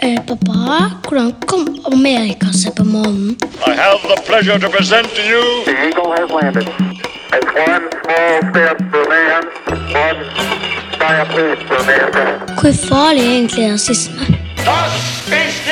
Eh, 0.00 0.14
pappa, 0.26 0.90
hvordan 1.08 1.34
kom 1.46 1.66
Amerika 1.92 2.46
seg 2.52 2.74
på 2.74 2.84
månen? 2.84 3.36
I 3.66 3.74
have 3.74 3.98
the 4.02 4.16
pleasure 4.26 4.58
to 4.58 4.68
present 4.68 5.08
to 5.16 5.22
you 5.22 5.42
The 5.64 5.74
Eagle 5.88 6.12
has 6.12 6.30
landed. 6.30 6.68
It's 7.34 7.50
one 7.66 7.84
small 7.90 8.38
step 8.50 8.78
for 8.90 9.04
man, 9.10 9.42
one 10.06 10.20
giant 11.00 11.30
leap 11.36 11.58
for 11.68 11.82
mankind. 11.90 12.60
Hvor 12.60 12.72
farlig 12.88 13.24
er 13.26 13.32
egentlig 13.32 13.72
rasisme? 13.72 14.20
Das 14.64 14.92
ist 15.26 15.67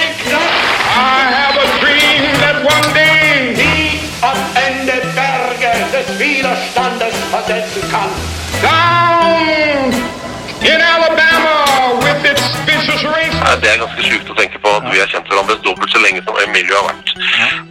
ganske 13.87 14.03
sjukt 14.03 14.31
å 14.33 14.37
tenke 14.39 14.59
på 14.63 14.71
at 14.79 14.87
vi 14.91 14.99
har 14.99 15.11
kjent 15.11 15.29
hverandre 15.31 15.57
dobbelt 15.63 15.93
så 15.93 16.01
lenge 16.03 16.23
som 16.27 16.39
Emilio 16.43 16.75
har 16.79 16.89
vært 16.91 17.09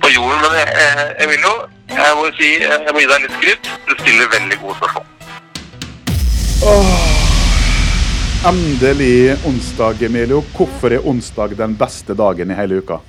på 0.03 0.11
jorden. 0.13 0.39
Men 0.45 0.53
eh, 0.71 1.01
Emilio, 1.25 1.53
jeg 1.91 2.15
må 2.19 2.29
si, 2.37 2.51
eh, 2.61 2.75
jeg 2.87 2.93
må 2.95 3.03
gi 3.03 3.09
deg 3.11 3.25
litt 3.25 3.35
skryt. 3.39 3.69
Du 3.89 3.93
stiller 3.99 4.31
veldig 4.31 4.59
gode 4.63 4.77
spørsmål. 4.79 5.11
Endelig 8.45 9.35
onsdag, 9.49 10.05
Emilio. 10.07 10.41
Hvorfor 10.55 10.95
er 10.95 11.07
onsdag 11.09 11.57
den 11.59 11.75
beste 11.79 12.15
dagen 12.17 12.53
i 12.53 12.57
hele 12.57 12.79
uka? 12.79 13.01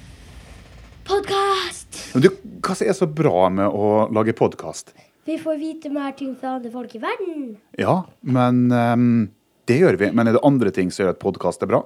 Podkast! 1.07 2.01
Hva 2.17 2.75
som 2.75 2.89
er 2.89 2.97
så 2.97 3.07
bra 3.07 3.47
med 3.53 3.69
å 3.71 4.09
lage 4.17 4.35
podkast? 4.35 4.91
Vi 5.27 5.37
får 5.43 5.59
vite 5.61 5.91
mer 5.93 6.15
ting 6.19 6.35
fra 6.39 6.57
andre 6.57 6.71
folk 6.73 6.95
i 6.97 7.03
verden. 7.03 7.57
Ja, 7.79 8.01
men 8.23 8.67
um, 8.73 9.29
det 9.69 9.79
gjør 9.83 9.99
vi. 10.01 10.11
Men 10.15 10.31
er 10.31 10.39
det 10.39 10.43
andre 10.47 10.73
ting 10.75 10.91
som 10.95 11.05
gjør 11.05 11.15
at 11.15 11.23
podkast 11.23 11.63
er 11.67 11.71
bra? 11.71 11.85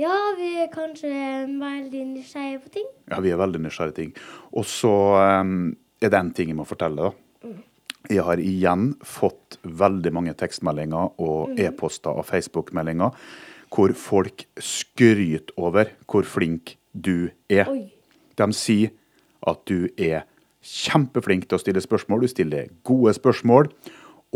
Ja, 0.00 0.16
vi 0.38 0.54
er 0.62 0.70
kanskje 0.72 1.10
veldig 1.60 2.04
nysgjerrige 2.14 2.60
på 2.64 2.72
ting. 2.78 2.86
Ja, 3.10 3.18
vi 3.20 3.32
er 3.34 3.40
veldig 3.40 3.60
nysgjerrige 3.66 3.98
ting. 3.98 4.12
Og 4.56 4.64
så 4.68 4.92
um, 5.42 5.74
er 6.00 6.12
det 6.12 6.20
en 6.20 6.32
ting 6.36 6.52
jeg 6.52 6.58
må 6.58 6.64
fortelle, 6.68 7.10
da. 7.10 7.50
Jeg 8.08 8.24
har 8.24 8.40
igjen 8.40 8.94
fått 9.04 9.58
veldig 9.62 10.12
mange 10.16 10.32
tekstmeldinger 10.40 11.20
og 11.20 11.58
e-poster 11.60 12.16
og 12.16 12.24
Facebook-meldinger 12.30 13.12
hvor 13.70 13.92
folk 13.94 14.46
skryter 14.58 15.52
over 15.60 15.92
hvor 16.08 16.24
flink 16.26 16.74
du 16.92 17.28
er. 17.52 17.68
Oi. 17.68 17.90
De 18.40 18.48
sier 18.56 18.94
at 19.46 19.60
du 19.68 19.90
er 20.00 20.24
kjempeflink 20.64 21.46
til 21.48 21.58
å 21.58 21.62
stille 21.62 21.82
spørsmål, 21.84 22.24
du 22.24 22.32
stiller 22.32 22.72
gode 22.88 23.14
spørsmål, 23.16 23.70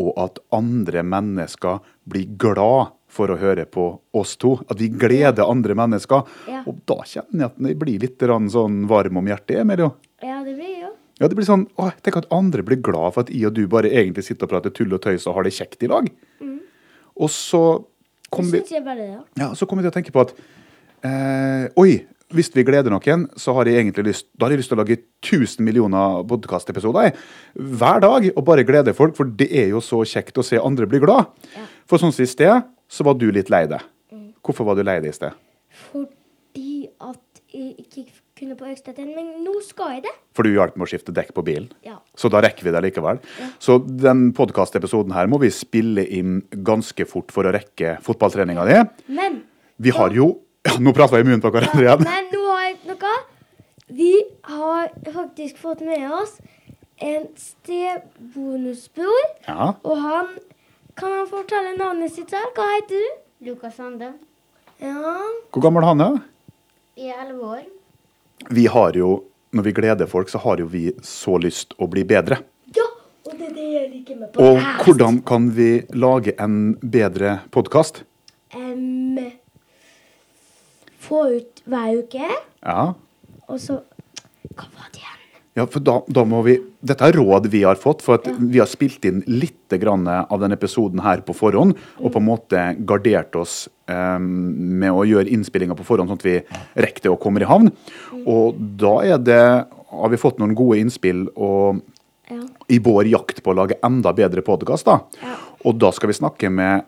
og 0.00 0.12
at 0.20 0.40
andre 0.54 1.02
mennesker 1.06 1.82
blir 2.10 2.30
glad 2.40 2.94
for 3.14 3.30
å 3.30 3.38
høre 3.40 3.66
på 3.70 3.86
oss 4.16 4.34
to. 4.40 4.56
At 4.68 4.80
vi 4.82 4.90
gleder 4.90 5.46
andre 5.46 5.76
mennesker. 5.78 6.26
Ja. 6.50 6.64
Og 6.70 6.82
da 6.88 7.00
kjenner 7.06 7.46
jeg 7.46 7.52
at 7.52 7.70
jeg 7.70 7.80
blir 7.80 8.04
litt 8.04 8.26
sånn 8.52 8.84
varm 8.90 9.22
om 9.22 9.30
hjertet. 9.30 9.60
Emilio. 9.62 9.94
Ja, 10.24 10.42
det 10.44 10.56
blir 10.58 10.76
jo. 10.82 10.92
Ja, 11.20 11.28
det 11.30 11.38
blir 11.38 11.46
sånn, 11.46 11.68
å, 11.78 11.92
Tenk 12.02 12.16
at 12.18 12.32
andre 12.34 12.64
blir 12.66 12.80
glad 12.82 13.14
for 13.14 13.22
at 13.22 13.30
jeg 13.30 13.46
og 13.46 13.54
du 13.54 13.68
bare 13.70 13.92
egentlig 13.92 14.24
sitter 14.26 14.48
og 14.48 14.56
prater 14.56 14.74
tull 14.74 14.96
og 14.96 15.02
tøys 15.04 15.28
og 15.30 15.36
har 15.38 15.46
det 15.46 15.54
kjekt 15.54 15.86
i 15.86 15.90
lag. 15.92 16.08
Og 17.14 17.30
så 17.30 17.62
kom 18.34 18.48
vi 18.50 18.64
bare 18.82 19.04
ja, 19.38 19.52
så 19.54 19.66
kom 19.70 19.78
vi 19.78 19.84
til 19.84 19.92
å 19.92 19.94
tenke 19.94 20.10
på 20.10 20.24
at 20.24 20.32
eh, 21.06 21.68
Oi, 21.78 22.00
hvis 22.34 22.50
vi 22.54 22.64
gleder 22.66 22.90
noen, 22.90 23.28
så 23.38 23.54
har 23.54 23.68
jeg 23.68 23.78
egentlig 23.78 24.08
lyst, 24.08 24.26
da 24.34 24.48
har 24.48 24.54
jeg 24.54 24.62
lyst 24.62 24.72
til 24.72 24.78
å 24.78 24.82
lage 24.82 24.96
1000 25.22 25.62
millioner 25.62 26.24
podkastepisoder 26.26 27.14
hver 27.54 28.02
dag 28.02 28.26
og 28.32 28.46
bare 28.48 28.66
glede 28.66 28.96
folk, 28.96 29.14
for 29.14 29.28
det 29.28 29.50
er 29.54 29.70
jo 29.70 29.82
så 29.84 30.00
kjekt 30.08 30.40
å 30.40 30.46
se 30.46 30.58
andre 30.58 30.88
bli 30.90 30.98
glad. 31.04 31.30
For 31.86 32.02
sånn 32.02 32.14
som 32.16 32.24
i 32.24 32.30
sted, 32.30 32.66
så 32.94 33.06
var 33.06 33.18
du 33.18 33.26
litt 33.34 33.50
lei 33.52 33.64
deg. 33.70 33.82
Hvorfor 34.44 34.68
var 34.68 34.78
du 34.78 34.84
lei 34.86 35.00
deg 35.02 35.10
i 35.10 35.16
sted? 35.16 35.34
Fordi 35.88 36.84
at 37.02 37.40
jeg 37.54 37.74
ikke 37.84 38.04
kunne 38.38 38.56
på 38.58 38.66
Økstetten, 38.70 39.10
men 39.14 39.44
nå 39.44 39.54
skal 39.66 39.96
jeg 39.96 40.04
det. 40.06 40.12
For 40.34 40.46
du 40.46 40.52
hjalp 40.54 40.76
med 40.78 40.86
å 40.86 40.90
skifte 40.90 41.14
dekk 41.14 41.32
på 41.36 41.44
bilen. 41.46 41.68
Ja. 41.86 41.96
Så 42.18 42.30
da 42.32 42.42
rekker 42.44 42.66
vi 42.66 42.72
det 42.74 42.82
likevel. 42.86 43.20
Så 43.62 43.78
den 43.86 44.28
podkastepisoden 44.36 45.14
her 45.14 45.30
må 45.30 45.38
vi 45.42 45.50
spille 45.54 46.04
inn 46.18 46.40
ganske 46.66 47.06
fort 47.10 47.34
for 47.34 47.46
å 47.46 47.54
rekke 47.54 47.96
fotballtreninga 48.04 48.66
di. 48.70 48.80
Men 49.18 49.42
Vi 49.82 49.90
har 49.94 50.14
jo 50.14 50.36
ja, 50.64 50.78
Nå 50.80 50.94
prater 50.96 51.18
vi 51.18 51.24
i 51.24 51.28
munnen 51.28 51.42
på 51.44 51.50
hverandre 51.52 51.82
ja, 51.82 51.92
igjen. 51.92 52.06
men 52.06 52.28
nå 52.32 52.42
har 52.48 52.62
jeg 52.64 52.76
noe. 52.88 53.14
Vi 53.94 54.12
har 54.48 54.86
faktisk 55.12 55.58
fått 55.60 55.82
med 55.84 56.06
oss 56.08 56.38
en 57.04 57.26
stebonusbror. 57.36 59.26
Ja. 59.48 59.74
Og 59.84 59.98
han 60.00 60.30
Kan 60.96 61.12
han 61.12 61.26
fortelle 61.30 61.74
navnet 61.78 62.12
sitt 62.14 62.30
selv? 62.30 62.52
Hva 62.56 62.66
heter 62.76 63.00
du? 63.02 63.20
Lukas 63.50 63.76
Sande. 63.76 64.12
Ja. 64.80 65.14
Hvor 65.52 65.62
gammel 65.64 65.82
er 65.84 65.90
han 65.92 66.00
er? 66.04 66.18
Jeg 66.96 67.14
er 67.14 67.24
11 67.28 67.44
år. 67.56 67.64
Vi 68.54 68.66
har 68.70 68.96
jo, 68.98 69.08
når 69.54 69.66
vi 69.68 69.72
gleder 69.74 70.06
folk, 70.10 70.28
så 70.30 70.38
har 70.44 70.60
jo 70.62 70.66
vi 70.70 70.88
så 71.02 71.36
lyst 71.42 71.74
å 71.82 71.88
bli 71.90 72.04
bedre. 72.04 72.40
ja! 72.76 72.86
Og 73.24 73.38
det 73.40 73.46
er 73.48 73.54
det 73.56 73.66
jeg 73.72 73.86
liker 73.90 74.16
med 74.20 74.36
Og 74.36 74.58
podcast. 74.58 74.84
hvordan 74.84 75.18
kan 75.24 75.46
vi 75.56 75.68
lage 75.96 76.34
en 76.44 76.74
bedre 76.92 77.38
podkast? 77.50 78.02
Um, 78.54 79.16
få 81.00 81.22
ut 81.38 81.62
hver 81.64 82.02
uke, 82.02 82.28
Ja. 82.62 82.92
og 83.48 83.58
så 83.60 83.80
Hva 84.54 84.68
var 84.76 84.90
det 84.92 85.00
igjen? 85.00 85.24
ja, 85.56 85.64
for 85.64 85.80
da, 85.80 86.00
da 86.08 86.24
må 86.24 86.42
vi 86.44 86.58
Dette 86.84 87.06
er 87.08 87.16
råd 87.16 87.46
vi 87.52 87.62
har 87.64 87.78
fått, 87.80 88.02
for 88.04 88.18
at 88.18 88.26
vi 88.38 88.60
har 88.60 88.68
spilt 88.68 89.04
inn 89.08 89.22
litt 89.30 89.72
grann 89.80 90.04
av 90.10 90.36
denne 90.42 90.56
episoden 90.58 91.00
her 91.04 91.22
på 91.24 91.32
forhånd, 91.36 91.72
og 91.96 92.12
på 92.12 92.20
en 92.20 92.26
måte 92.26 92.64
gardert 92.84 93.34
oss 93.40 93.64
um, 93.88 94.26
med 94.82 94.92
å 94.92 95.06
gjøre 95.08 95.32
innspillinga 95.32 95.76
på 95.78 95.86
forhånd, 95.88 96.12
sånn 96.12 96.20
at 96.20 96.26
vi 96.28 96.36
rekker 96.84 97.06
det 97.06 97.12
og 97.14 97.20
kommer 97.24 97.44
i 97.44 97.48
havn. 97.48 97.72
Og 98.28 98.60
da 98.80 98.98
er 99.14 99.22
det 99.24 99.40
har 99.94 100.10
vi 100.12 100.20
fått 100.20 100.40
noen 100.42 100.56
gode 100.58 100.80
innspill 100.82 101.26
og 101.34 101.80
Ja. 102.24 102.40
i 102.72 102.78
vår 102.80 103.04
jakt 103.12 103.42
på 103.44 103.52
å 103.52 103.56
lage 103.58 103.76
enda 103.84 104.12
bedre 104.16 104.40
podkast. 104.40 104.88
Og 105.64 105.76
da 105.76 105.90
skal 105.92 106.08
vi 106.08 106.16
snakke 106.16 106.48
med 106.50 106.86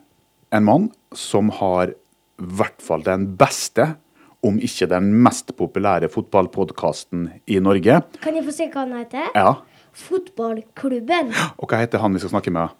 en 0.50 0.64
mann 0.64 0.86
som 1.12 1.50
har 1.50 1.92
i 1.92 2.46
hvert 2.56 2.80
fall 2.80 3.04
den 3.04 3.26
beste, 3.36 3.96
om 4.44 4.56
ikke 4.62 4.86
den 4.88 5.10
mest 5.24 5.52
populære 5.58 6.08
fotballpodkasten 6.12 7.26
i 7.50 7.58
Norge. 7.60 7.98
Kan 8.22 8.36
jeg 8.36 8.44
få 8.46 8.52
se 8.54 8.68
hva 8.72 8.84
han 8.84 8.92
heter? 9.00 9.28
Ja, 9.34 9.56
Fotballklubben. 9.96 11.30
Og 11.60 11.68
hva 11.70 11.80
heter 11.82 12.02
han 12.02 12.12
vi 12.16 12.20
skal 12.22 12.34
snakke 12.36 12.52
med? 12.54 12.74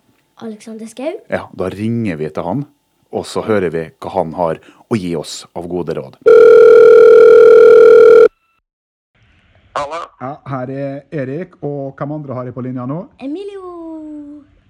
Alexander 0.44 0.88
Skau. 0.91 1.15
Ja, 1.32 1.47
Da 1.56 1.71
ringer 1.72 2.19
vi 2.21 2.28
til 2.28 2.44
han, 2.44 2.65
og 3.12 3.25
så 3.25 3.41
hører 3.47 3.72
vi 3.72 3.84
hva 4.04 4.10
han 4.19 4.34
har 4.37 4.60
å 4.93 4.99
gi 5.00 5.15
oss 5.16 5.47
av 5.56 5.69
gode 5.72 5.97
råd. 5.97 6.19
Hallo? 9.76 10.00
Ja, 10.21 10.34
Her 10.49 10.71
er 10.72 10.93
Erik, 11.22 11.56
og 11.65 11.97
hvem 11.99 12.12
andre 12.19 12.37
har 12.37 12.49
jeg 12.49 12.56
på 12.56 12.65
linja 12.65 12.84
nå? 12.88 12.99
Emilio. 13.21 13.62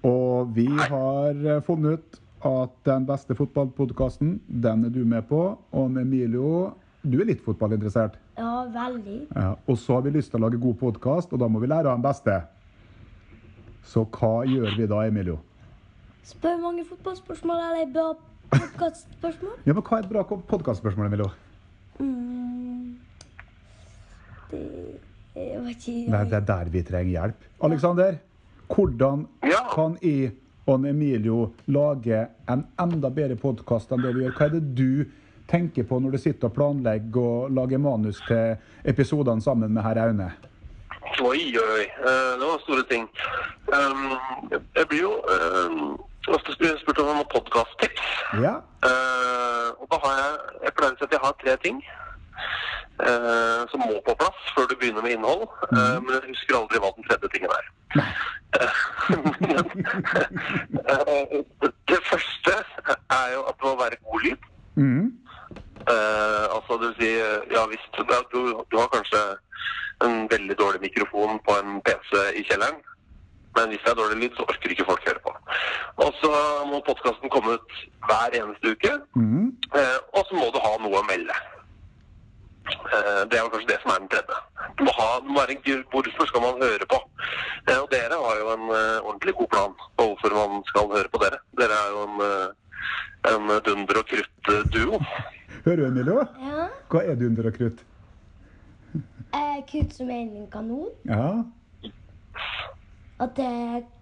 Og 0.07 0.51
vi 0.55 0.67
har 0.71 1.61
funnet 1.67 1.99
ut 1.99 2.19
at 2.47 2.73
den 2.87 3.05
beste 3.07 3.35
fotballpodkasten, 3.35 4.37
den 4.47 4.85
er 4.87 4.93
du 4.93 5.01
med 5.07 5.27
på. 5.27 5.41
Og 5.75 5.91
med 5.91 6.05
Emilio, 6.07 6.73
du 7.03 7.19
er 7.21 7.27
litt 7.31 7.43
fotballinteressert. 7.43 8.15
Ja, 8.37 8.67
veldig. 8.69 9.17
Ja, 9.33 9.55
og 9.65 9.77
så 9.81 9.97
har 9.97 10.05
vi 10.05 10.13
lyst 10.13 10.29
til 10.31 10.39
å 10.39 10.45
lage 10.45 10.59
god 10.61 10.77
podkast, 10.77 11.33
og 11.33 11.41
da 11.41 11.49
må 11.49 11.61
vi 11.63 11.69
lære 11.71 11.89
av 11.89 11.97
den 11.97 12.05
beste. 12.05 12.35
Så 13.87 14.03
hva 14.13 14.43
gjør 14.45 14.75
vi 14.77 14.85
da, 14.89 15.01
Emilio? 15.09 15.39
Spør 16.27 16.59
mange 16.61 16.83
fotballspørsmål 16.85 17.63
eller 17.63 17.91
bra 17.95 18.07
podkastspørsmål? 18.51 19.57
Ja, 19.65 19.73
men 19.73 19.83
Hva 19.83 19.97
er 19.97 20.05
et 20.05 20.11
bra 20.11 20.23
podkastspørsmål, 20.27 21.09
Emilio? 21.09 21.29
Mm. 21.99 22.97
Det 24.51 24.63
Jeg 25.37 25.61
vet 25.63 25.87
ikke. 25.87 26.11
Nei, 26.11 26.23
det 26.25 26.37
er 26.37 26.45
der 26.49 26.69
vi 26.73 26.81
trenger 26.85 27.11
hjelp. 27.13 27.47
Alexander, 27.63 28.17
hvordan 28.73 29.27
kan 29.73 29.97
jeg 30.01 30.33
og 30.67 30.85
Emilio 30.85 31.51
lage 31.71 32.25
en 32.51 32.65
enda 32.81 33.09
bedre 33.13 33.37
podkast 33.39 33.93
enn 33.95 34.03
det 34.03 34.13
vi 34.15 34.25
gjør? 34.25 34.33
Hva 34.35 34.47
er 34.49 34.55
det 34.57 34.63
du 34.75 35.05
tenker 35.47 35.83
på 35.87 35.99
når 36.03 36.11
du 36.11 36.17
sitter 36.21 36.49
og 36.49 36.53
planlegger 36.57 37.21
og 37.21 37.51
lager 37.55 37.77
manus 37.81 38.19
til 38.27 38.55
episodene 38.85 39.41
sammen 39.41 39.73
med 39.73 39.83
herr 39.83 40.01
Aune? 40.07 40.31
Oi, 41.23 41.39
oi. 41.55 41.83
eh, 41.87 42.33
Det 42.39 42.45
var 42.49 42.59
store 42.65 42.83
ting. 42.89 43.05
Um, 43.73 44.11
Jeg 44.75 44.87
blir 44.89 45.01
jo 45.01 45.13
um, 45.23 45.95
ofte 46.27 46.51
spurt 46.81 46.99
om 46.99 47.07
noen 47.13 47.29
podkasttips. 47.31 48.09
Ja. 48.43 48.57
Eh, 48.83 49.69
og 49.79 49.87
da 49.91 49.97
har 50.03 50.13
jeg 50.19 50.33
Jeg 50.67 50.73
pleier 50.77 50.93
å 50.93 50.97
si 50.99 51.05
at 51.07 51.15
jeg 51.15 51.23
har 51.23 51.35
tre 51.43 51.55
ting 51.63 51.77
eh, 52.99 53.61
som 53.71 53.79
må 53.85 53.95
på 54.05 54.15
plass 54.19 54.39
før 54.55 54.67
du 54.69 54.75
begynner 54.81 55.01
med 55.05 55.15
innhold. 55.15 55.47
Mm. 55.71 56.03
men 56.05 56.11
jeg 56.17 56.33
husker 56.33 56.59
aldri 56.59 56.81
hva 56.83 56.91
den 56.97 57.07
tredje 57.07 57.31
tingen 57.33 57.55
er. 57.59 57.65
Eh, 58.59 58.75
men, 59.47 60.81
eh, 60.91 61.39
det 61.91 62.01
første 62.11 62.55
er 63.15 63.27
jo 63.35 63.41
at 63.47 63.55
det 63.55 63.63
må 63.69 63.75
være 63.83 64.01
god 64.03 64.27
lyd. 64.27 64.51
Mhm. 64.75 65.07
Eh, 65.87 66.45
altså 66.55 66.77
det 66.81 66.89
vil 66.89 66.99
si, 66.99 67.11
ja 67.55 67.63
visst, 67.71 67.99
du, 68.33 68.39
du 68.71 68.75
har 68.77 68.89
kanskje 68.91 69.21
en 70.05 70.27
veldig 70.29 70.57
dårlig 70.59 70.81
mikrofon 70.83 71.39
på 71.47 71.55
en 71.61 71.81
PC 71.85 72.23
i 72.39 72.43
kjelleren. 72.49 72.79
Men 73.57 73.71
hvis 73.71 73.81
det 73.85 73.89
er 73.91 73.97
dårlig 73.97 74.17
lyd, 74.21 74.35
så 74.37 74.45
orker 74.51 74.69
ikke 74.73 74.85
folk 74.85 75.05
høre 75.07 75.21
på. 75.25 75.31
Og 76.05 76.11
så 76.21 76.31
må 76.69 76.81
podkasten 76.85 77.31
komme 77.33 77.55
ut 77.57 77.77
hver 78.05 78.35
eneste 78.37 78.73
uke. 78.75 78.91
Mm. 79.17 79.47
Eh, 79.73 79.97
og 80.13 80.27
så 80.29 80.37
må 80.37 80.51
du 80.53 80.59
ha 80.61 80.73
noe 80.83 80.99
å 80.99 81.07
melde. 81.07 81.37
Eh, 82.67 83.21
Det 83.31 83.39
er 83.39 83.47
kanskje 83.49 83.71
det 83.71 83.79
som 83.81 83.93
er 83.95 84.03
den 84.03 84.11
tredje. 84.11 84.37
Det 84.77 84.85
må, 84.85 84.93
ha, 84.99 85.07
du 85.23 85.31
må 85.31 85.39
være 85.39 85.55
en 85.57 85.85
Hvorfor 85.89 86.29
skal 86.29 86.43
man 86.45 86.61
høre 86.61 86.85
på? 86.93 86.99
Eh, 87.71 87.79
Og 87.79 87.89
dere 87.95 88.19
har 88.27 88.37
jo 88.43 88.51
en 88.53 88.67
eh, 88.75 88.99
ordentlig 89.07 89.33
god 89.39 89.49
plan 89.55 89.73
på 89.97 90.09
hvorfor 90.11 90.37
man 90.37 90.63
skal 90.69 90.91
høre 90.93 91.09
på 91.15 91.23
dere. 91.23 91.41
Dere 91.57 91.79
er 91.81 91.89
jo 91.95 92.05
en, 92.05 92.21
eh, 92.27 93.33
en 93.33 93.49
dunder 93.65 94.03
og 94.03 94.05
krutt-duo. 94.13 95.01
Hører 95.67 95.81
du, 95.81 95.85
Emilio? 95.85 96.21
Ja. 96.39 96.65
Hva 96.87 96.99
er 97.03 97.17
dunder 97.19 97.49
og 97.49 97.57
krutt? 97.57 97.81
Eh, 99.35 99.57
kutt 99.67 99.97
som 99.97 100.07
er 100.07 100.21
en 100.21 100.45
kanon. 100.47 100.93
Ja, 101.03 101.43
At 103.19 103.33
det 103.35 103.49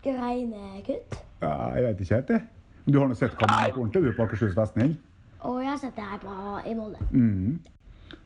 regner 0.06 0.84
krutt. 0.86 1.16
ja 1.42 1.54
jeg 1.74 1.88
vet 1.88 2.04
ikke 2.04 2.16
helt, 2.16 2.28
det. 2.28 2.42
Du 2.86 3.00
har 3.00 3.10
nå 3.10 3.18
sett 3.18 3.34
kanonen 3.40 3.74
på 3.74 3.82
ordentlig, 3.82 4.04
du, 4.04 4.12
på 4.14 4.28
Akershus 4.28 4.54
festning? 4.54 4.94
Og 5.42 5.58
jeg 5.64 5.72
har 5.72 5.82
sett 5.82 5.98
det 5.98 6.06
her 6.06 6.22
på, 6.22 6.36
i 6.70 6.76
Molde. 6.78 7.02
Mm. 7.10 7.58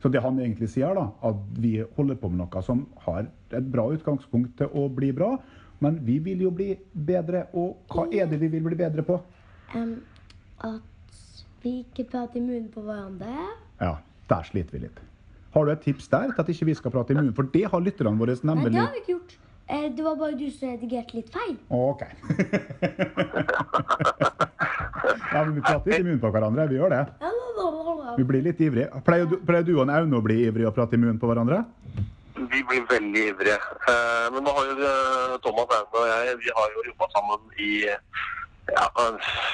Så 0.02 0.12
det 0.12 0.20
han 0.20 0.36
egentlig 0.36 0.68
sier, 0.74 0.92
da, 1.00 1.06
at 1.30 1.40
vi 1.64 1.78
holder 1.96 2.20
på 2.20 2.28
med 2.28 2.42
noe 2.42 2.64
som 2.66 2.84
har 3.06 3.24
et 3.24 3.72
bra 3.72 3.88
utgangspunkt 3.88 4.52
til 4.60 4.68
å 4.76 4.84
bli 4.92 5.14
bra, 5.16 5.38
men 5.80 5.96
vi 6.04 6.18
vil 6.28 6.44
jo 6.44 6.52
bli 6.52 6.74
bedre. 6.92 7.46
Og 7.56 7.88
hva 7.88 8.04
er 8.12 8.28
det 8.28 8.44
vi 8.44 8.52
vil 8.52 8.68
bli 8.68 8.76
bedre 8.84 9.06
på? 9.08 9.16
Um, 9.72 9.96
at 10.60 10.89
vi 11.64 11.80
ikke 11.84 12.04
prater 12.10 12.40
i 12.40 12.44
munnen 12.44 12.68
på 12.72 12.82
hverandre. 12.84 13.46
Ja, 13.80 13.94
der 14.30 14.42
sliter 14.48 14.76
vi 14.78 14.86
litt. 14.86 14.98
Har 15.54 15.66
du 15.66 15.72
et 15.72 15.82
tips 15.82 16.08
der 16.10 16.30
til 16.30 16.42
at 16.44 16.50
ikke 16.52 16.68
vi 16.68 16.74
skal 16.78 16.92
prate 16.94 17.14
i 17.14 17.18
munnen? 17.18 17.34
For 17.34 17.48
det 17.54 17.64
har 17.72 17.80
lytterne 17.82 18.18
våre 18.20 18.36
nemlig 18.46 18.70
Nei, 18.70 18.76
det 18.76 18.84
har 18.84 18.92
vi 18.94 19.00
ikke 19.02 19.14
gjort. 19.16 19.38
Eh, 19.70 19.86
det 19.96 20.04
var 20.04 20.16
bare 20.18 20.34
du 20.38 20.46
som 20.50 20.68
redigerte 20.72 21.14
litt 21.18 21.30
feil. 21.34 21.56
OK. 21.70 22.00
ja, 25.32 25.44
men 25.44 25.54
vi 25.54 25.60
prater 25.62 25.90
ikke 25.90 26.00
i 26.00 26.06
munnen 26.06 26.22
på 26.22 26.30
hverandre. 26.34 26.66
Vi 26.70 26.78
gjør 26.78 26.94
det. 26.94 27.04
Vi 28.16 28.26
blir 28.26 28.42
litt 28.46 28.62
ivrige. 28.62 28.88
Pleier 29.06 29.28
du, 29.30 29.36
pleier 29.46 29.66
du 29.66 29.76
og 29.76 29.90
Aune 29.90 30.18
å 30.18 30.24
bli 30.24 30.40
ivrige 30.48 30.70
og 30.70 30.74
prate 30.78 30.98
i 30.98 31.02
munnen 31.02 31.20
på 31.22 31.30
hverandre? 31.30 31.62
Vi 32.40 32.62
blir 32.66 32.82
veldig 32.90 33.22
ivrige. 33.34 33.58
Eh, 33.90 34.26
Men 34.34 34.46
nå 34.46 34.54
har 34.56 34.70
jo 34.70 34.74
eh, 34.90 35.36
Thomas 35.44 35.70
Aune 35.78 36.02
og 36.02 36.06
jeg 36.10 36.36
vi 36.42 36.54
har 36.58 36.74
jo 36.74 36.86
jobba 36.90 37.10
sammen 37.14 37.40
i 37.58 37.70
ja, 38.76 38.86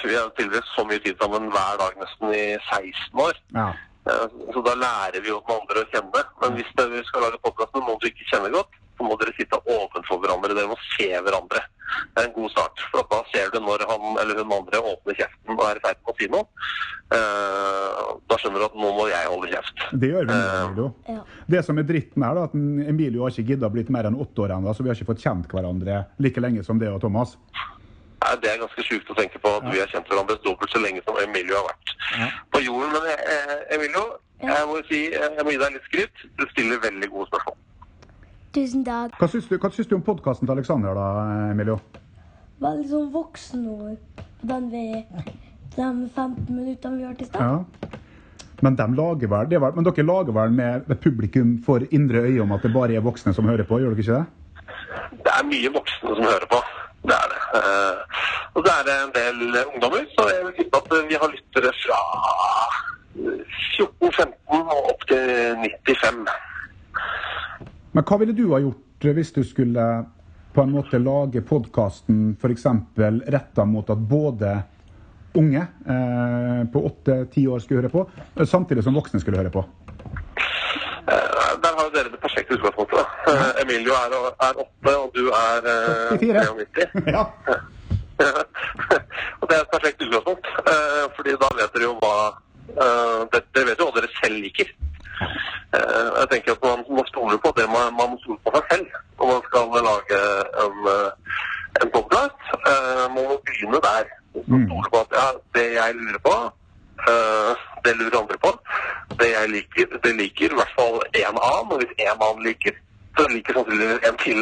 Vi 0.05 0.15
har 0.17 0.31
tilbrakt 0.39 0.73
så 0.77 0.85
mye 0.89 1.03
tid 1.05 1.17
sammen 1.21 1.51
hver 1.53 1.79
dag 1.83 1.99
nesten 2.03 2.33
i 2.35 2.47
16 2.71 3.21
år. 3.29 3.39
Ja. 3.55 3.69
Eh, 4.07 4.27
Så 4.55 4.63
da 4.65 4.75
lærer 4.79 5.21
vi 5.23 5.29
jo 5.33 5.41
den 5.47 5.57
andre 5.61 5.85
å 5.85 5.91
kjenne. 5.93 6.25
Men 6.43 6.59
hvis 6.59 6.73
vi 6.77 7.03
skal 7.09 7.23
lage 7.27 7.41
podkast 7.43 7.75
med 7.75 7.83
noen 7.89 7.99
du 8.03 8.07
ikke 8.11 8.29
kjenner 8.33 8.53
godt, 8.55 8.75
så 8.97 9.05
må 9.05 9.17
dere 9.21 9.35
sitte 9.37 9.59
ovenfor 9.69 10.21
hverandre. 10.23 10.55
Dere 10.57 10.71
må 10.71 10.77
se 10.97 11.09
hverandre. 11.11 11.61
Det 12.15 12.23
er 12.23 12.29
en 12.29 12.33
god 12.37 12.51
start. 12.55 12.81
For 12.91 13.03
da 13.11 13.19
ser 13.33 13.51
du 13.53 13.59
når 13.61 13.85
han 13.91 14.17
eller 14.23 14.41
hun 14.41 14.53
andre 14.57 14.81
åpner 14.93 15.19
kjeften 15.19 15.53
og 15.59 15.67
er 15.69 15.77
i 15.77 15.83
ferd 15.85 15.99
med 16.07 16.15
å 16.15 16.17
si 16.21 16.29
noe. 16.33 16.47
Eh, 17.13 18.15
Da 18.27 18.35
skjønner 18.41 18.59
du 18.59 18.65
at 18.67 18.75
nå 18.75 18.89
må 18.97 19.05
jeg 19.11 19.29
holde 19.31 19.49
kjeft. 19.53 19.83
Det 20.01 20.09
gjør 20.11 20.25
vi 20.27 20.33
med 20.35 20.57
Emilio. 20.65 20.87
Ja. 21.09 21.21
Det 21.55 21.61
som 21.65 21.79
er 21.79 21.87
dritten 21.87 22.25
her, 22.27 22.35
da, 22.35 22.47
at 22.49 22.55
Emilio 22.57 23.23
har 23.23 23.31
ikke 23.31 23.47
gidda 23.53 23.71
blitt 23.71 23.91
mer 23.95 24.09
enn 24.09 24.17
åtte 24.19 24.43
år 24.43 24.57
ennå, 24.57 24.75
så 24.75 24.83
vi 24.83 24.91
har 24.91 24.99
ikke 24.99 25.13
fått 25.13 25.23
kjent 25.23 25.47
hverandre 25.53 26.01
like 26.19 26.43
lenge 26.43 26.65
som 26.67 26.81
det 26.83 26.89
og 26.91 27.01
Thomas. 27.05 27.37
Nei, 28.23 28.33
Det 28.43 28.49
er 28.51 28.59
ganske 28.63 28.83
sjukt 28.87 29.11
å 29.13 29.17
tenke 29.19 29.39
på 29.43 29.51
at 29.59 29.67
vi 29.73 29.79
har 29.79 29.91
kjent 29.93 30.09
hverandre 30.09 30.39
dobbelt 30.45 30.71
så 30.73 30.81
lenge 30.83 31.03
som 31.05 31.19
Emilio 31.23 31.59
har 31.59 31.67
vært 31.69 31.93
Ja. 32.19 32.29
på 32.53 32.63
jorden. 32.65 32.93
Men 32.93 33.03
eh, 33.13 33.77
Emilio, 33.77 34.05
jeg 34.43 34.67
må 34.71 34.81
si, 34.89 35.01
jeg 35.13 35.45
må 35.45 35.51
gi 35.55 35.61
deg 35.63 35.73
litt 35.77 35.89
skryt. 35.91 36.25
Du 36.39 36.47
stiller 36.51 36.81
veldig 36.81 37.11
gode 37.13 37.29
spørsmål. 37.31 37.57
Tusen 38.57 38.85
takk. 38.87 39.19
Hva 39.21 39.29
syns 39.29 39.49
du, 39.51 39.59
hva 39.61 39.71
syns 39.71 39.87
du 39.91 39.95
om 39.99 40.03
podkasten 40.03 40.49
til 40.49 40.57
Alexander, 40.57 40.97
da, 40.97 41.07
Emilio? 41.53 41.79
Veldig 42.65 42.89
sånn 42.89 43.11
voksenord 43.13 44.25
den 44.49 44.71
vi 44.73 44.85
de 45.77 45.83
15 46.17 46.47
minuttene 46.49 46.97
vi 46.97 47.05
hørte 47.05 47.27
i 47.27 47.29
stad. 47.29 47.43
Ja. 47.43 47.91
Men, 48.65 48.77
de 48.79 48.87
lager 48.97 49.29
vel, 49.29 49.49
de 49.51 49.59
er 49.59 49.61
vel, 49.61 49.75
men 49.77 49.85
dere 49.85 50.05
lager 50.09 50.33
vel 50.33 50.51
med 50.57 50.87
med 50.89 51.01
publikum 51.05 51.59
for 51.67 51.85
indre 51.93 52.23
øye 52.25 52.41
om 52.41 52.53
at 52.57 52.63
det 52.65 52.73
bare 52.73 52.97
er 52.97 53.05
voksne 53.05 53.35
som 53.37 53.45
hører 53.45 53.69
på, 53.69 53.77
gjør 53.83 53.93
dere 53.93 54.01
ikke 54.01 54.17
det? 54.17 55.21
Det 55.27 55.33
er 55.35 55.45
mye 55.45 55.73
voksne 55.75 56.15
som 56.17 56.25
hører 56.25 56.49
på. 56.49 56.63
Det 57.05 57.13
er 57.19 57.29
det. 57.35 57.36
Eh, 57.55 57.95
Og 58.57 58.65
så 58.65 58.73
er 58.73 58.85
det 58.89 58.95
en 58.97 59.11
del 59.13 59.57
ungdommer, 59.67 60.07
så 60.17 60.29
jeg 60.33 60.45
vil 60.47 60.55
tippe 60.57 60.79
at 60.81 61.09
vi 61.11 61.19
har 61.21 61.29
lyttere 61.29 61.73
fra 61.77 61.99
14-15 63.77 64.63
og 64.63 64.89
opp 64.95 65.05
til 65.11 65.27
95. 65.61 66.23
Men 67.93 68.05
hva 68.09 68.19
ville 68.23 68.37
du 68.37 68.47
ha 68.55 68.63
gjort 68.65 69.09
hvis 69.17 69.33
du 69.37 69.43
skulle 69.45 69.85
på 70.57 70.65
en 70.65 70.73
måte 70.73 70.97
lage 70.99 71.43
podkasten 71.45 72.33
f.eks. 72.41 72.65
retta 73.29 73.67
mot 73.69 73.91
at 73.93 74.01
både 74.09 74.55
unge 75.37 75.61
eh, 75.61 76.63
på 76.73 76.85
åtte-ti 76.89 77.45
år 77.53 77.61
skulle 77.61 77.83
høre 77.83 77.93
på, 77.93 78.07
eh, 78.41 78.49
samtidig 78.49 78.85
som 78.87 78.97
voksne 78.97 79.21
skulle 79.21 79.43
høre 79.45 79.53
på? 79.53 79.67
Eh, 82.23 82.45
utgangspunkt. 82.51 82.93
Ja. 82.93 83.05
Eh, 83.33 83.63
Emilio 83.63 83.93
er, 83.93 84.13
er 84.47 84.55
åtte, 84.65 84.93
og 84.99 85.11
du 85.15 85.29
er 85.29 85.61
eh, 85.73 86.19
93. 86.19 87.13
Ja. 87.13 87.25
og 89.41 89.45
det 89.49 89.57
er 89.57 89.63
et 89.65 89.73
perfekt 89.75 90.03
utgangspunkt, 90.03 90.47
eh, 90.73 91.05
fordi 91.17 91.31
da 91.43 91.49
vet 91.59 91.75
dere 91.75 91.89
jo 91.89 91.95
hva 92.01 92.15
eh, 92.85 93.21
det- 93.33 93.45
Dere 93.55 93.67
vet 93.71 93.79
jo 93.81 93.89
hva 93.91 94.01
dere 94.01 94.11
selv 94.23 94.37
liker. 94.45 94.69
Eh, 95.77 96.09
jeg 96.21 96.29
tenker 96.31 96.53
at 96.57 96.65
man 96.65 96.85
må 96.97 97.05
stole 97.09 97.39
på 97.45 97.53
det 97.57 97.67
man, 97.69 97.93
man 97.99 98.11
må 98.15 98.19
stole 98.25 98.39
på 98.45 98.53
seg 98.57 98.65
selv 98.73 98.87
når 99.19 99.27
man 99.33 99.43
skal 99.49 99.65
lage 99.91 100.21
en, 100.65 100.77
eh, 100.95 101.11
en 101.83 101.91
podkast. 101.97 102.41
man 103.15 103.25
må 103.29 103.37
begynne 103.47 103.81
der. 103.89 104.05
Man 104.47 104.67
stoler 104.69 104.91
på 104.93 104.99
at 105.05 105.11
ja, 105.21 105.27
det 105.57 105.67
jeg 105.75 105.95
lurer 106.01 106.21
på, 106.29 106.35
eh, 107.09 107.53
det 107.85 107.97
lurer 107.97 108.19
andre 108.21 108.39
på. 108.45 108.51
Jeg 109.47 109.55
liker, 109.55 109.99
Den 110.05 110.17
liker 110.17 110.51
i 110.51 110.59
hvert 110.59 110.75
fall 110.79 110.97
én 111.23 111.37
annen. 111.49 111.73
Og 111.73 111.79
hvis 111.79 111.93
én 112.03 112.23
annen 112.27 112.43
liker, 112.47 112.75
så 113.17 113.27
liker 113.31 113.53
sannsynligvis 113.55 114.09
en 114.09 114.17
til. 114.25 114.41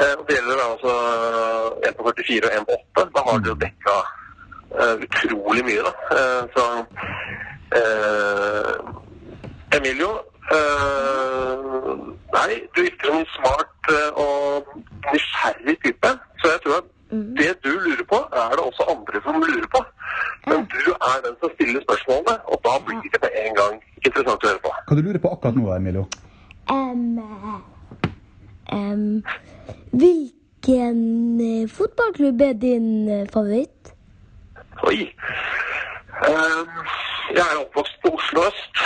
Eh, 0.00 0.14
og 0.18 0.22
det 0.28 0.36
gjelder 0.36 0.62
altså 0.70 0.92
en 1.86 1.94
på 1.98 2.02
44 2.06 2.48
og 2.48 2.54
en 2.56 2.68
på 2.68 2.78
8. 3.00 3.04
Da 3.16 3.24
har 3.26 3.42
dere 3.44 3.58
dekka 3.64 3.96
eh, 4.80 4.94
utrolig 5.04 5.64
mye, 5.68 5.82
da. 5.88 5.92
Eh, 6.16 6.42
så 6.54 6.64
eh, 7.80 8.74
Emilio 9.76 10.10
eh, 10.56 11.54
Nei, 12.36 12.56
du 12.72 12.80
virker 12.86 13.06
som 13.10 13.20
en 13.20 13.32
smart 13.36 13.92
og 14.24 14.74
nysgjerrig 15.12 15.76
type. 15.84 16.10
Så 16.40 16.54
jeg 16.54 16.60
tror 16.64 16.80
at 16.80 16.88
det 17.10 17.52
du 17.64 17.70
lurer 17.70 18.04
på, 18.10 18.18
er 18.42 18.50
det 18.56 18.64
også 18.68 18.86
andre 18.90 19.20
som 19.24 19.40
lurer 19.40 19.68
på. 19.74 19.80
Men 20.46 20.66
du 20.72 20.90
er 20.94 21.18
den 21.26 21.34
som 21.40 21.50
stiller 21.54 21.80
spørsmålene, 21.86 22.36
og 22.50 22.60
da 22.66 22.72
blir 22.86 23.10
det 23.12 23.20
med 23.22 23.36
en 23.42 23.54
gang 23.60 23.74
interessant 24.04 24.44
å 24.44 24.50
høre 24.50 24.62
på. 24.64 24.72
Hva 24.88 24.96
du 24.98 25.02
lurer 25.02 25.22
på 25.22 25.32
akkurat 25.36 25.58
nå, 25.58 25.66
Emilio? 25.76 26.06
Um, 26.70 27.18
um, 28.72 29.22
hvilken 29.90 31.00
eh, 31.40 31.68
fotballklubb 31.78 32.40
er 32.48 32.58
din 32.66 32.88
eh, 33.08 33.26
favoritt? 33.32 33.94
Oi. 34.86 35.06
Um, 36.26 36.74
jeg 37.34 37.44
er 37.44 37.60
oppvokst 37.60 38.02
på 38.02 38.14
Oslo 38.18 38.46
øst. 38.50 38.82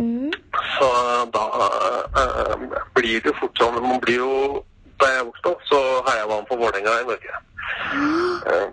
Mm. 0.00 0.32
Så 0.78 0.88
da 1.34 1.44
eh, 2.22 2.68
blir 2.96 3.20
det 3.22 3.34
fort 3.38 3.58
sånn 3.60 3.76
Man 3.84 4.00
blir 4.02 4.18
jo 4.18 4.32
Da 5.02 5.08
jeg 5.10 5.24
vokste 5.26 5.50
opp, 5.50 5.62
så 5.66 5.78
heia 6.06 6.28
man 6.30 6.44
på 6.46 6.58
Vålerenga 6.60 6.92
i 7.00 7.06
Norge. 7.08 7.32
Eh, 8.52 8.68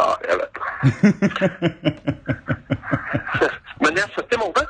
ja, 0.00 0.08
jeg 0.28 0.38
vet 0.40 0.52
det. 0.56 0.64
Men 3.82 3.90
jeg 3.98 4.06
er 4.06 4.12
født 4.14 4.32
i 4.32 4.40
Molde. 4.40 4.64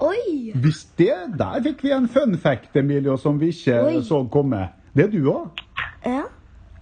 Oi! 0.00 0.52
Hvis 0.62 0.84
det, 0.98 1.12
Der 1.38 1.60
fikk 1.64 1.82
vi 1.84 1.92
en 1.92 2.08
fun 2.08 2.38
fact, 2.38 2.76
Emilio, 2.76 3.16
som 3.20 3.40
vi 3.40 3.50
ikke 3.52 3.80
Oi. 3.82 3.96
så 4.06 4.22
komme. 4.32 4.68
Det 4.94 5.08
er 5.08 5.10
du 5.12 5.32
òg. 5.32 5.64
Ja. 6.06 6.22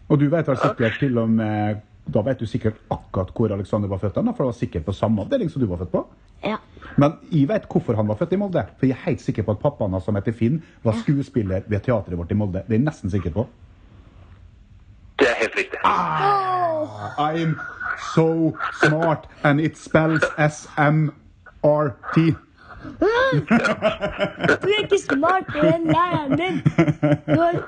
Og 0.08 0.20
du 0.20 0.28
vet 0.28 0.48
vel 0.48 0.60
sikkert 0.60 1.00
til 1.00 1.18
og 1.18 1.28
med 1.28 1.84
Da 2.08 2.22
vet 2.24 2.40
du 2.40 2.46
sikkert 2.48 2.78
akkurat 2.90 3.32
hvor 3.36 3.52
Alexander 3.52 3.88
var 3.88 3.98
født, 4.00 4.14
da, 4.14 4.32
for 4.32 4.44
det 4.44 4.52
var 4.52 4.56
sikkert 4.56 4.84
på 4.86 4.92
samme 4.96 5.20
avdeling 5.22 5.50
som 5.52 5.60
du 5.60 5.66
var 5.68 5.76
født 5.82 5.92
på. 5.92 6.06
Ja. 6.44 6.56
Men 6.96 7.12
jeg 7.30 7.48
vet 7.48 7.66
hvorfor 7.70 7.94
han 7.98 8.08
var 8.08 8.18
født 8.18 8.32
i 8.32 8.36
Molde. 8.40 8.64
For 8.78 8.86
jeg 8.86 8.96
er 8.96 9.04
helt 9.04 9.22
sikker 9.22 9.46
på 9.46 9.54
at 9.54 9.62
pappaen 9.62 9.92
hans, 9.94 10.04
som 10.04 10.18
heter 10.18 10.34
Finn, 10.34 10.62
var 10.82 10.96
skuespiller 10.98 11.62
ved 11.66 11.80
teatret 11.86 12.18
vårt 12.18 12.30
i 12.30 12.38
Molde. 12.38 12.64
Det 12.66 12.74
er 12.74 12.80
jeg 12.80 12.86
nesten 12.86 13.10
sikker 13.10 13.34
på. 13.34 13.46
Det 15.18 15.28
er 15.30 15.38
helt 15.42 15.56
riktig. 15.58 15.78
I'm 17.18 17.58
so 18.14 18.56
smart, 18.82 19.26
and 19.44 19.60
it 19.60 19.76
spells 19.76 20.24
S-M-R-T. 20.38 22.16
Du 24.62 24.68
er 24.70 24.82
ikke 24.82 24.98
smart, 24.98 25.44
du 25.52 25.58
er 25.58 25.78
læreren 25.94 26.38
din. 26.38 26.56
Du 27.26 27.40
er 27.42 27.58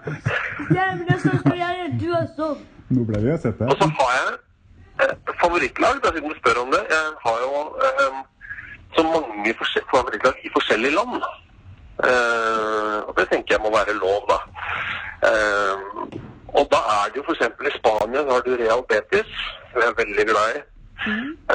jævla 0.77 1.17
sånn 1.19 1.41
som 1.43 1.57
lære, 1.59 1.89
du 2.01 2.07
er 2.15 2.29
så 2.37 2.49
Nå 2.95 3.05
ble 3.09 3.21
det 3.25 3.37
sett 3.43 3.61
Og 3.67 3.75
så 3.79 3.89
har 3.99 4.13
jeg 4.17 4.31
eh, 5.05 5.13
favorittlag, 5.43 5.99
da, 6.05 6.13
siden 6.15 6.31
du 6.31 6.39
spør 6.39 6.63
om 6.63 6.73
det. 6.75 6.81
Jeg 6.95 7.13
har 7.27 7.37
jo 7.45 7.51
eh, 7.89 8.21
så 8.95 9.03
mange 9.03 9.55
favorittlag 9.93 10.35
i 10.45 10.51
forskjellige 10.57 10.95
land. 10.95 11.23
Uh, 12.01 12.99
og 13.09 13.13
det 13.19 13.29
tenker 13.29 13.55
jeg 13.55 13.63
må 13.65 13.71
være 13.77 13.95
lov, 14.05 14.21
da. 14.33 14.39
Uh, 15.31 15.79
og 16.59 16.65
da 16.73 16.81
er 16.97 17.11
det 17.11 17.21
jo 17.21 17.25
f.eks. 17.27 17.43
i 17.69 17.73
Spania 17.79 18.23
så 18.25 18.31
har 18.35 18.43
du 18.47 18.57
Real 18.57 18.83
Betis, 18.91 19.33
som 19.71 19.83
jeg 19.83 19.91
er 19.91 20.01
veldig 20.03 20.25
glad 20.31 20.57
i. 20.57 20.63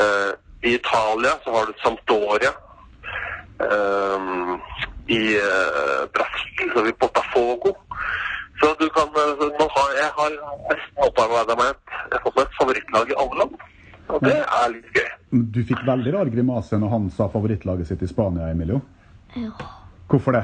Eh, 0.01 0.31
I 0.69 0.75
Italia 0.79 1.33
så 1.43 1.51
har 1.55 1.65
du 1.65 1.73
Sampdoria. 1.83 2.53
I 5.07 5.21
Brasil, 6.15 6.71
så 6.73 6.85
i 6.85 6.95
Botafogo. 7.01 7.75
Så 8.59 8.65
du 8.79 8.87
kan 8.95 9.07
så 9.59 9.67
har, 9.75 9.89
Jeg 10.01 10.11
har 10.17 10.31
nesten 10.71 11.03
opparbeida 11.07 11.55
meg 11.59 11.69
et, 11.73 11.83
har 12.23 12.41
et 12.45 12.57
favorittlag 12.59 13.11
i 13.11 13.19
alle 13.21 13.39
land. 13.41 13.53
Og 14.07 14.21
det 14.23 14.35
er 14.37 14.67
litt 14.73 14.89
gøy. 14.93 15.07
Du 15.55 15.61
fikk 15.67 15.81
veldig 15.87 16.13
rar 16.15 16.29
grimase 16.31 16.77
når 16.79 16.93
han 16.93 17.07
sa 17.13 17.27
favorittlaget 17.31 17.89
sitt 17.89 18.03
i 18.05 18.09
Spania, 18.09 18.51
Emilio. 18.53 18.81
Ja. 19.35 19.51
Hvorfor 20.11 20.37
det? 20.37 20.43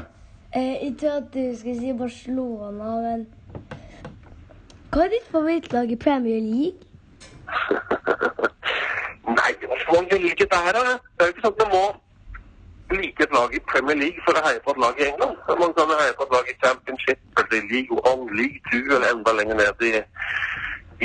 Eh, 0.56 0.78
jeg 0.84 0.96
tror 1.00 1.20
at 1.22 1.30
du 1.34 1.44
skal 1.56 1.78
si 1.80 1.94
Barcelona, 1.96 2.96
men 3.06 3.28
Hva 4.92 5.06
er 5.06 5.14
ditt 5.14 5.28
favorittlag 5.32 5.92
i 5.92 5.96
Premier 5.96 6.42
League? 6.44 6.84
Nei, 9.38 9.52
hva 9.62 9.78
skal 9.80 9.96
man 9.96 10.10
velge 10.12 10.48
der, 10.52 10.72
da? 10.76 10.98
Det 10.98 11.24
er 11.24 11.30
jo 11.30 11.36
ikke 11.36 11.46
sånn 11.46 11.56
at 11.56 11.62
man 11.62 11.72
må 11.78 11.86
like 12.92 13.24
et 13.24 13.32
lag 13.32 13.56
i 13.56 13.62
Premier 13.72 13.96
League 13.96 14.24
for 14.26 14.36
å 14.36 14.44
heie 14.44 14.60
på 14.66 14.74
et 14.74 14.82
lag 14.84 15.00
i 15.00 15.08
England. 15.08 15.40
Man 15.62 15.74
kan 15.78 15.94
heie 15.96 16.16
på 16.18 16.28
et 16.28 16.36
lag 16.36 16.50
i 16.52 16.58
Championship, 16.66 17.22
eller 17.40 17.56
i 17.62 17.64
League 17.72 18.04
One, 18.12 18.28
League 18.36 18.60
Two, 18.68 18.84
eller 18.90 19.08
enda 19.14 19.36
lenger 19.38 19.62
ned 19.62 19.86
i, 19.88 19.94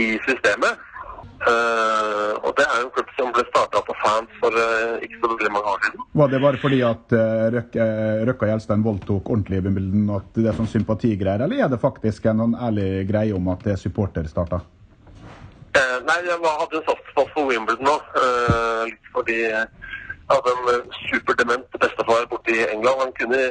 i 0.02 0.06
systemet. 0.26 0.82
Eh, 1.36 2.32
og 2.40 2.54
det 2.56 2.64
er 2.64 2.78
jo 2.80 2.86
en 2.86 2.92
klubb 2.94 3.10
som 3.18 3.32
ble 3.34 3.44
starta 3.50 3.82
på 3.84 3.94
fans 4.00 4.38
for 4.40 4.56
uh, 4.56 4.96
ikke 5.04 5.18
så 5.20 5.28
veldig 5.32 5.50
mange 5.52 5.72
år 5.74 5.82
siden. 5.84 6.06
Var 6.20 6.30
det 6.32 6.40
bare 6.44 6.60
fordi 6.62 6.78
at 6.86 7.12
uh, 7.12 7.44
Røkke, 7.56 7.88
Røkka 8.30 8.48
Gjelstein 8.50 8.86
voldtok 8.86 9.28
ordentlig 9.34 9.60
i 9.60 9.64
Wimbledon, 9.66 10.06
at 10.16 10.30
det 10.38 10.48
er 10.48 10.56
sånn 10.56 10.70
sympatigreier, 10.72 11.44
eller 11.44 11.66
er 11.66 11.72
det 11.72 11.80
faktisk 11.82 12.30
en 12.30 12.40
sånn 12.44 12.56
ærlig 12.68 12.88
greie 13.10 13.36
om 13.36 13.52
at 13.52 13.66
det 13.66 13.74
er 13.76 13.82
supporterstarta? 13.82 14.62
Uh, 15.76 15.98
nei, 16.08 16.20
jeg 16.24 16.40
var, 16.40 16.56
hadde 16.62 16.80
en 16.80 16.88
softspot 16.88 17.34
for 17.34 17.50
Wimbledon 17.50 17.92
òg, 17.92 18.08
uh, 18.16 18.96
fordi 19.12 19.42
jeg 19.44 19.66
hadde 20.30 20.52
en 20.54 20.68
eh, 20.72 20.98
superdement 21.10 21.66
bestefar 21.82 22.26
borte 22.30 22.54
i 22.54 22.64
England. 22.72 23.02
Han 23.04 23.12
kunne 23.20 23.42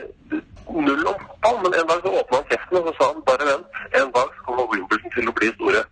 null 0.88 1.08
om 1.12 1.20
fotball, 1.22 1.62
men 1.64 1.78
en 1.80 1.90
dag 1.92 2.02
så 2.04 2.14
åpna 2.20 2.40
han 2.42 2.50
kjeften 2.50 2.80
og 2.80 2.88
så 2.88 2.94
sa 2.98 3.12
han 3.12 3.26
bare 3.30 3.50
vent. 3.52 3.78
En 4.02 4.12
dag 4.18 4.34
så 4.36 4.48
kommer 4.48 4.72
Wimbledon 4.74 5.14
til 5.16 5.30
å 5.30 5.36
bli 5.38 5.52
store. 5.56 5.84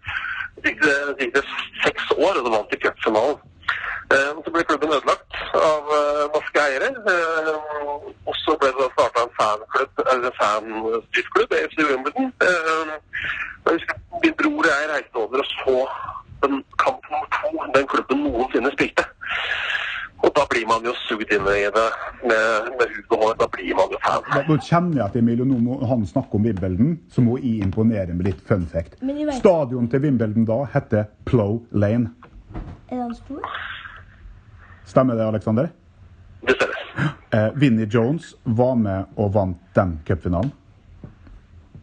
Gikk 0.62 0.84
det, 0.84 0.96
gikk 1.20 1.34
det 1.36 1.44
seks 1.84 2.12
år, 2.18 2.38
og 2.38 2.46
så 2.46 2.52
vant 2.54 2.72
de 2.72 2.80
cupfinalen. 2.84 3.42
Eh, 4.14 4.32
så 4.46 4.52
ble 4.54 4.64
klubben 4.70 4.94
ødelagt 4.96 5.38
av 5.58 5.94
eh, 5.98 6.24
norske 6.36 6.66
eiere. 6.68 6.90
Eh, 7.14 7.54
og 8.30 8.36
så 8.44 8.56
ble 8.62 8.70
det 8.78 8.90
starta 8.94 9.26
en 9.26 9.36
fanklubb, 9.40 10.04
eller 10.14 10.36
fanstyrtklubb, 10.42 11.56
AFC 11.60 11.80
Wimbledon. 11.90 12.30
Eh, 12.50 12.94
jeg 13.66 13.80
husker 13.80 13.96
min 14.24 14.38
bror 14.40 14.60
og 14.60 14.70
jeg 14.72 14.90
reiste 14.92 15.24
over 15.24 15.44
og 15.44 15.50
så 15.56 15.78
den 16.44 16.64
kamp 16.84 17.06
nummer 17.10 17.28
to 17.38 17.52
den 17.76 17.88
klubben 17.88 18.24
noensinne 18.28 18.72
spilte. 18.76 19.06
Og 20.24 20.32
da 20.38 20.46
blir 20.50 20.64
man 20.70 20.86
jo 20.88 20.94
sugd 21.04 21.32
inn 21.36 21.48
i 21.52 21.64
det 21.76 21.86
med, 22.24 22.70
med 22.80 22.94
hud 22.96 23.10
og 23.18 23.24
hår. 23.26 23.34
Da 23.42 23.48
blir 23.52 23.76
man 23.76 23.92
jo 23.92 23.98
fan. 24.06 24.24
Da, 24.32 24.42
da 24.48 24.56
kjenner 24.64 24.98
jeg 25.02 25.06
at 25.10 25.18
Emilio, 25.20 25.46
nå 25.50 25.58
må 25.60 25.78
han 25.90 26.06
snakke 26.08 26.38
om 26.40 26.46
Wimbledon, 26.48 26.94
så 27.12 27.24
må 27.26 27.36
jeg 27.42 27.60
imponere 27.66 28.16
med 28.16 28.30
litt 28.30 28.40
fun 28.48 28.64
fact. 28.72 28.96
Vet- 29.04 29.34
Stadion 29.42 29.90
til 29.92 30.04
Wimbledon 30.06 30.46
da 30.48 30.62
heter 30.74 31.10
Plow 31.28 31.60
Lane. 31.76 32.14
Er 32.88 33.02
han 33.04 33.14
stor? 33.18 33.44
Stemmer 34.88 35.20
det, 35.20 35.28
Alexander? 35.34 35.72
Det 36.48 36.56
stemmer. 36.60 36.80
Eh, 37.34 37.48
Vinnie 37.58 37.88
Jones 37.90 38.36
var 38.46 38.76
med 38.78 39.08
og 39.18 39.32
vant 39.34 39.58
den 39.74 39.96
cupfinalen. 40.06 40.52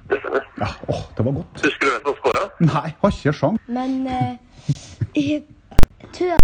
Det 0.06 0.20
stemmer. 0.23 0.44
Ja, 0.61 0.68
åh, 0.92 1.00
det 1.18 1.25
var 1.26 1.35
godt. 1.40 1.64
Husker 1.64 1.88
du 1.88 1.90
hvem 1.90 2.04
som 2.04 2.18
skåra? 2.20 2.44
Nei, 2.68 2.92
har 3.02 3.16
ikke 3.16 3.32
sjans. 3.35 3.64
Men 3.66 3.97
eh, 4.06 4.37
jeg 5.18 5.42
tror 6.14 6.38